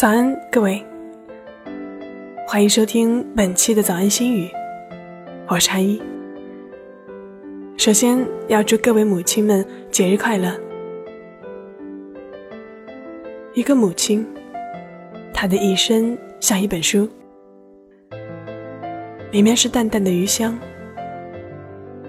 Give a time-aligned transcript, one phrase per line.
[0.00, 0.82] 早安，各位，
[2.48, 4.48] 欢迎收听本期的早安心语，
[5.46, 6.00] 我是韩一。
[7.76, 10.58] 首先要祝各位母亲们节日快乐。
[13.52, 14.26] 一个母亲，
[15.34, 17.06] 她的一生像一本书，
[19.30, 20.58] 里面是淡淡的余香，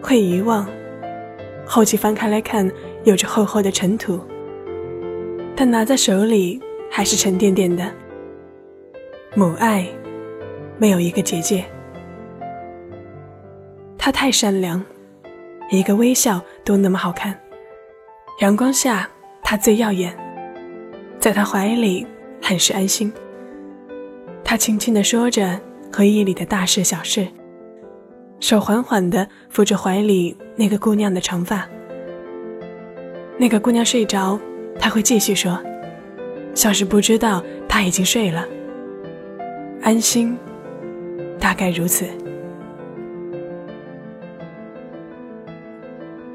[0.01, 0.65] 会遗忘，
[1.65, 2.71] 后期翻开来看，
[3.03, 4.17] 有着厚厚的尘土，
[5.57, 6.57] 但拿在手里。
[6.93, 7.89] 还是沉甸甸的
[9.33, 9.87] 母爱，
[10.77, 11.63] 没有一个结界。
[13.97, 14.83] 他太善良，
[15.69, 17.39] 一个微笑都那么好看。
[18.41, 19.09] 阳光下，
[19.41, 20.13] 他最耀眼，
[21.17, 22.05] 在他怀里
[22.41, 23.11] 很是安心。
[24.43, 25.57] 他轻轻地说着
[25.95, 27.25] 回忆里的大事小事，
[28.41, 31.65] 手缓缓地抚着怀里那个姑娘的长发。
[33.37, 34.37] 那个姑娘睡着，
[34.77, 35.57] 他会继续说。
[36.53, 38.45] 像是不知道他已经睡了，
[39.81, 40.37] 安心，
[41.39, 42.05] 大概如此。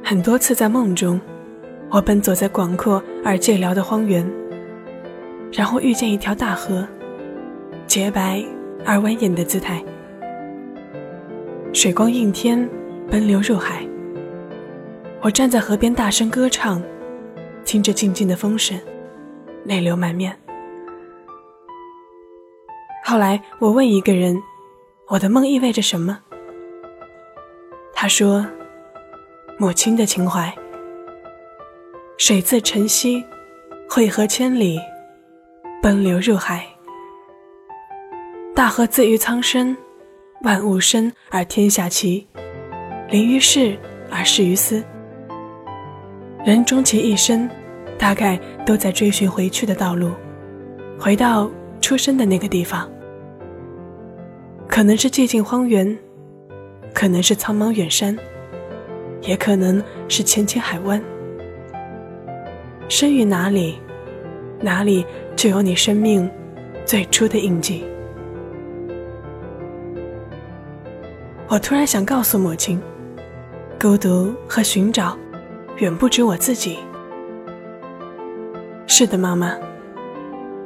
[0.02, 1.20] 很多次在梦中，
[1.90, 4.24] 我奔走在广阔而寂寥的荒原，
[5.52, 6.86] 然后遇见一条大河，
[7.86, 8.42] 洁白
[8.84, 9.84] 而蜿蜒的姿态，
[11.72, 12.68] 水光映天，
[13.10, 13.86] 奔流入海。
[15.20, 16.80] 我站在河边大声歌唱，
[17.64, 18.78] 听着静静的风声。
[19.66, 20.38] 泪流满面。
[23.04, 24.40] 后来我问一个人
[25.08, 26.18] ：“我的梦意味着什么？”
[27.92, 28.46] 他说
[29.58, 30.52] ：“母亲的情怀。
[32.18, 33.24] 水自晨曦，
[33.88, 34.78] 汇合千里，
[35.82, 36.66] 奔流入海。
[38.54, 39.76] 大河自于苍生，
[40.42, 42.26] 万物生而天下齐，
[43.10, 43.78] 临于世
[44.10, 44.82] 而事于斯。
[46.44, 47.48] 人终其一生。”
[47.98, 50.10] 大概都在追寻回去的道路，
[50.98, 52.88] 回到出生的那个地方。
[54.68, 55.96] 可能是寂静荒原，
[56.92, 58.16] 可能是苍茫远山，
[59.22, 61.02] 也可能是浅浅海湾。
[62.88, 63.78] 生于哪里，
[64.60, 65.04] 哪里
[65.34, 66.28] 就有你生命
[66.84, 67.84] 最初的印记。
[71.48, 72.80] 我突然想告诉母亲，
[73.80, 75.16] 孤独和寻找，
[75.78, 76.78] 远不止我自己。
[78.86, 79.54] 是的，妈妈，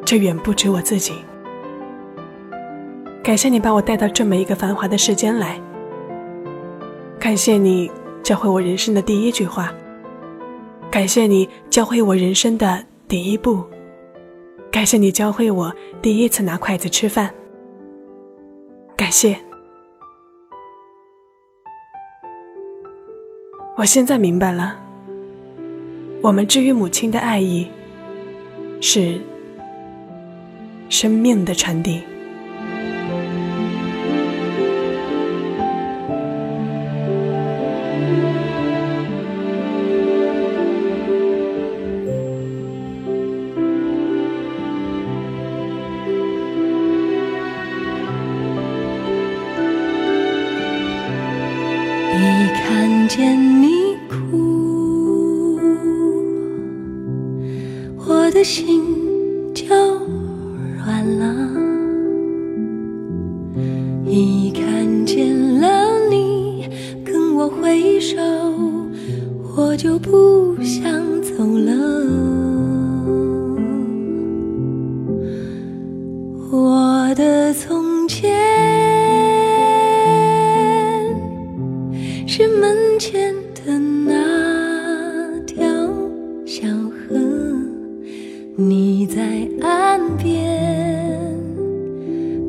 [0.04, 1.14] 这远不止我自己。
[3.22, 5.60] 感谢你把我带到这么一个繁华的世间来，
[7.18, 7.90] 感谢你
[8.22, 9.72] 教会我人生的第一句话，
[10.90, 13.64] 感谢你教会我人生的第一步，
[14.70, 17.32] 感谢你教会我第一次拿筷子吃饭，
[18.96, 19.36] 感谢。
[23.76, 24.78] 我现在明白了，
[26.22, 27.66] 我们至于母亲的爱意。
[28.80, 29.20] 是
[30.88, 32.02] 生命的传递。
[53.10, 53.49] 见
[58.40, 58.80] 的心
[59.52, 59.66] 就
[60.78, 61.34] 软了。
[64.06, 66.66] 一看见了你，
[67.04, 68.16] 跟我挥手，
[69.54, 70.90] 我就不想
[71.20, 72.29] 走了。
[88.68, 90.38] 你在岸边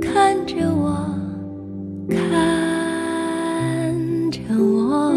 [0.01, 0.91] 看着我
[2.09, 2.19] 看
[4.29, 5.13] 着我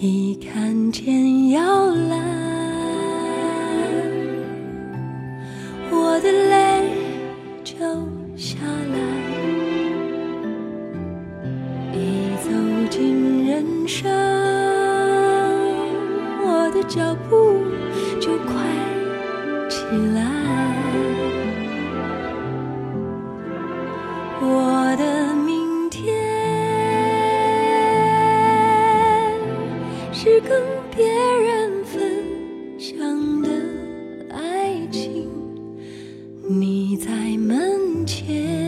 [0.00, 2.22] 一看见摇篮
[5.90, 6.92] 我的泪
[7.64, 7.74] 就
[8.36, 8.58] 下
[8.92, 8.96] 来。
[11.92, 12.50] 已走
[12.90, 14.08] 进人生
[16.44, 17.56] 我的脚步
[18.20, 18.54] 就快
[19.68, 19.84] 起
[20.14, 20.22] 来，
[24.40, 26.14] 我的明天
[30.12, 30.62] 是跟
[30.94, 32.24] 别人分
[32.78, 32.96] 享
[33.42, 33.48] 的
[34.34, 35.30] 爱情，
[36.48, 38.65] 你在门前。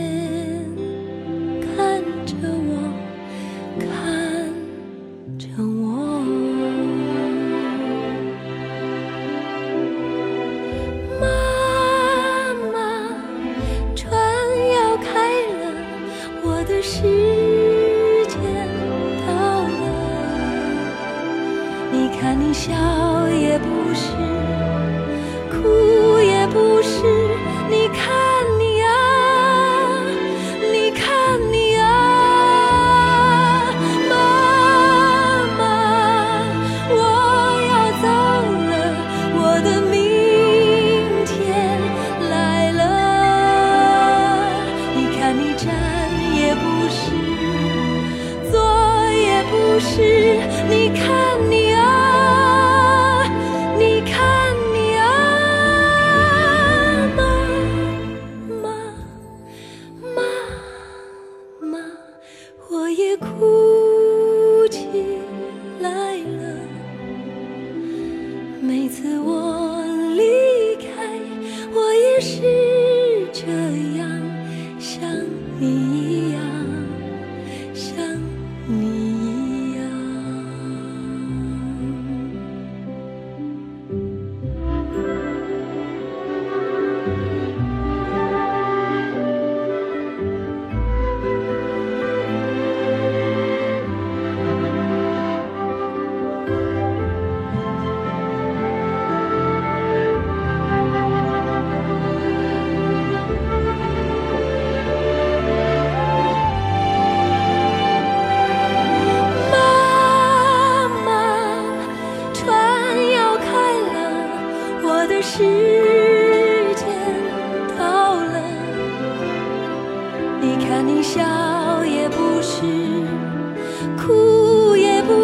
[75.59, 76.58] 你一样。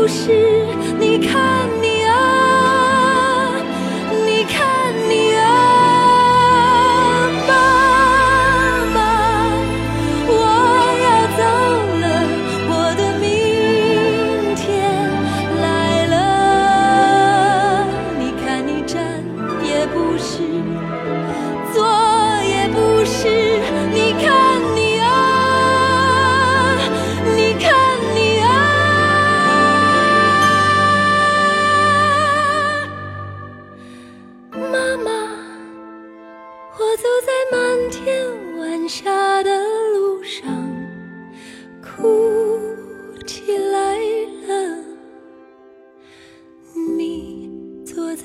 [0.06, 0.55] 不是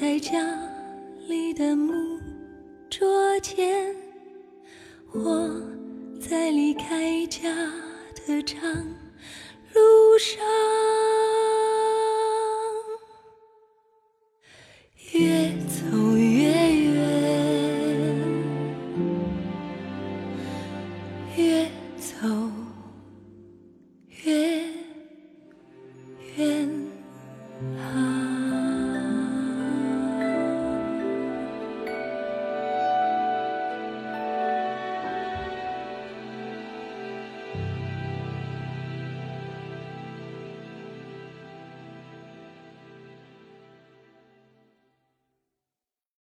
[0.01, 0.33] 在家
[1.29, 1.93] 里的木
[2.89, 3.95] 桌前
[5.13, 5.47] 我
[6.19, 7.51] 在离开家
[8.27, 8.63] 的长
[9.75, 11.40] 路上。